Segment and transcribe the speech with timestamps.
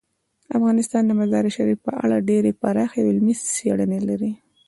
[0.57, 4.31] افغانستان د مزارشریف په اړه ډیرې پراخې او علمي څېړنې لري.